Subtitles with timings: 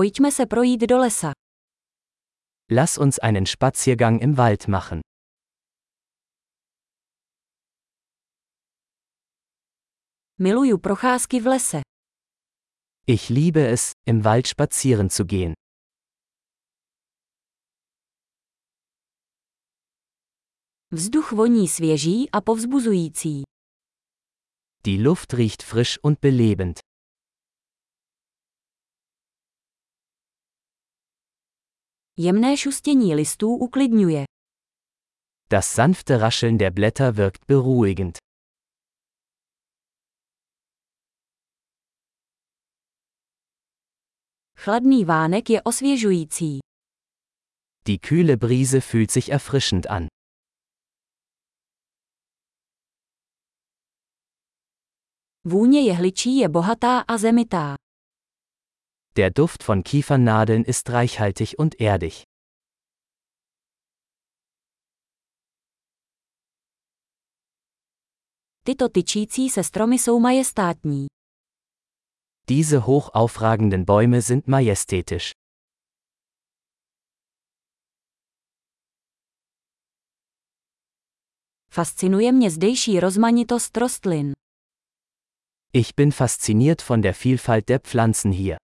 [0.00, 1.32] Pojďme se projít do lesa.
[2.70, 5.00] Lass uns einen Spaziergang im Wald machen.
[10.38, 11.80] Miluju procházky v lese.
[13.06, 15.52] Ich liebe es, im Wald spazieren zu gehen.
[20.90, 23.42] Vzduch voní svěží a povzbuzující.
[24.84, 26.79] Die Luft riecht frisch und belebend.
[32.22, 34.24] Jemné šustění listů uklidňuje.
[35.50, 38.18] Das sanfte Rascheln der Blätter wirkt beruhigend.
[44.56, 46.58] Chladný vánek je osvěžující.
[47.86, 50.06] Die kühle Brise fühlt sich erfrischend an.
[55.44, 57.76] Vůně jehličí je bohatá a zemitá.
[59.16, 62.22] Der Duft von Kiefernadeln ist reichhaltig und erdig.
[68.64, 71.06] Tyto tyčící se stromy jsou majestátní.
[72.46, 75.30] Diese hoch aufragenden Bäume sind majestätisch.
[81.70, 84.32] Fascinuje mě zdejší rozmanitost rostlin.
[85.72, 88.56] Ich bin fasziniert von der Vielfalt der Pflanzen hier.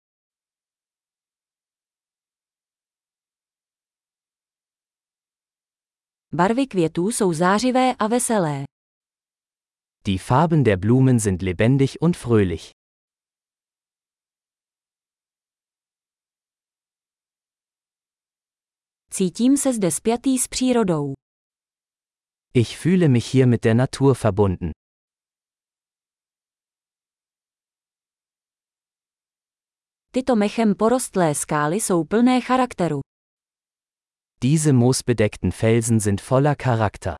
[6.33, 8.63] Barvy květů jsou zářivé a veselé.
[10.05, 12.71] Die Farben der Blumen sind lebendig und fröhlich.
[19.09, 21.13] Cítím se zde spjatý s přírodou.
[22.53, 24.71] Ich fühle mich hier mit der Natur verbunden.
[30.11, 32.99] Tyto mechem porostlé skály jsou plné charakteru.
[34.43, 37.15] Diese moosbedeckten Felsen sind voller Charakter.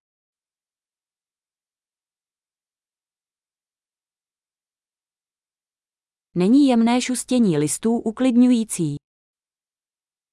[6.35, 8.95] Není jemné šustění listů uklidňující.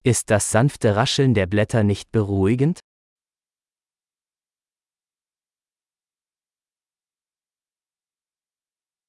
[0.05, 2.79] Ist das sanfte Rascheln der Blätter nicht beruhigend?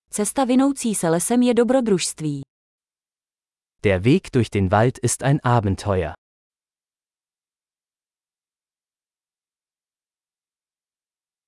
[0.09, 2.41] Cesta vinoucí se lesem je dobrodružství.
[3.83, 6.13] Der Weg durch den Wald ist ein Abenteuer.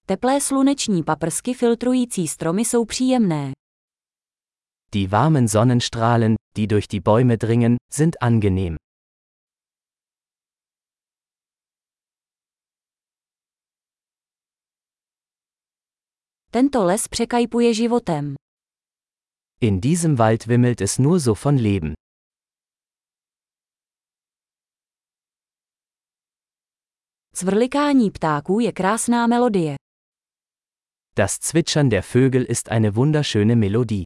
[0.09, 3.51] Teplé sluneční paprsky filtrující stromy jsou příjemné.
[4.91, 8.75] Die warmen Sonnenstrahlen, die durch die Bäume dringen, sind angenehm.
[16.51, 18.35] Tento les překajpuje životem.
[19.62, 21.94] In diesem Wald wimmelt es nur so von Leben.
[27.34, 29.75] Cvrlikání ptáků je krásná melodie.
[31.17, 34.03] Das Zwitschern der Vögel ist eine wunderschöne Melodie.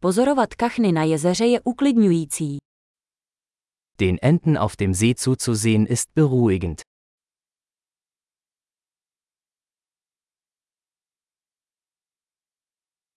[0.00, 2.58] Pozorovat kachny na jezeře je uklidňující.
[3.98, 6.82] Den Enten auf dem See zuzusehen ist beruhigend.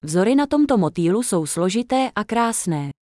[0.04, 2.97] Vzory na tomto motýlu jsou složité a krásné.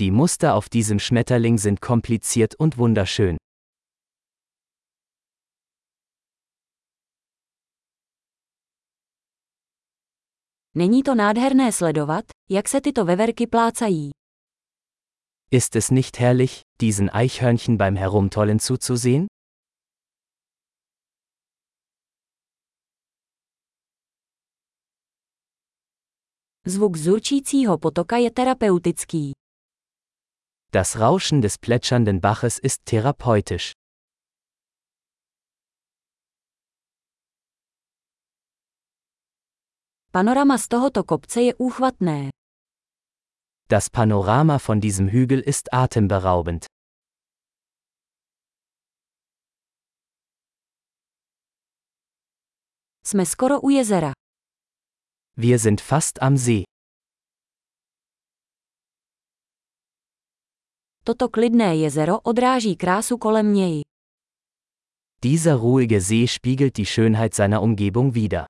[0.00, 3.36] Die Muster auf diesem Schmetterling sind kompliziert und wunderschön.
[10.76, 14.10] Není to nádherné sledovat, jak se tyto veverky plácají.
[15.50, 19.26] Ist es nicht herrlich, diesen Eichhörnchen beim Herumtollen zuzusehen?
[26.66, 29.43] Zvuk zurčícího potoka je terapeutický.
[30.74, 33.74] Das Rauschen des plätschernden Baches ist therapeutisch.
[40.12, 42.30] Panorama z tohoto kopce je úchvatné.
[43.68, 46.66] Das Panorama von diesem Hügel ist atemberaubend.
[53.06, 54.12] Jsme skoro u jezera.
[55.36, 56.64] Wir sind fast am See.
[61.06, 63.82] Toto klidné jezero odráží krásu kolem něj.
[65.22, 68.44] Dieser ruhige See spiegelt die Schönheit seiner Umgebung wider.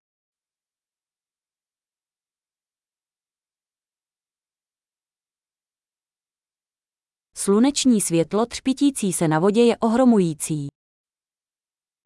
[7.37, 10.69] Sluneční světlo třpitící se na vodě je ohromující.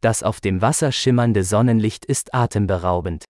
[0.02, 3.24] Das auf dem Wasser schimmernde Sonnenlicht ist atemberaubend.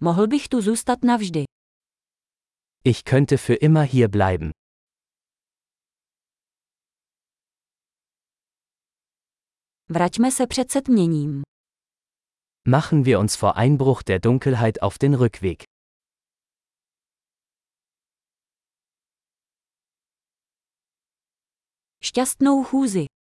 [0.00, 1.44] Mohl bych tu zůstat navždy.
[2.84, 4.50] Ich könnte für immer hier bleiben.
[9.88, 11.42] Vraťme se před setměním.
[12.68, 15.62] Machen wir uns vor Einbruch der Dunkelheit auf den Rückweg.
[22.02, 23.06] Šťastnou chůzi.